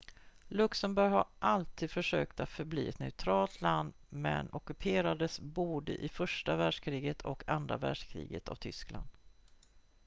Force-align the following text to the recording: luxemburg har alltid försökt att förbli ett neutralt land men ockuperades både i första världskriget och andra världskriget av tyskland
luxemburg 0.47 1.11
har 1.11 1.25
alltid 1.39 1.91
försökt 1.91 2.39
att 2.39 2.49
förbli 2.49 2.87
ett 2.89 2.99
neutralt 2.99 3.61
land 3.61 3.93
men 4.09 4.49
ockuperades 4.51 5.39
både 5.39 5.93
i 5.95 6.09
första 6.09 6.55
världskriget 6.55 7.21
och 7.21 7.49
andra 7.49 7.77
världskriget 7.77 8.49
av 8.49 8.55
tyskland 8.55 9.07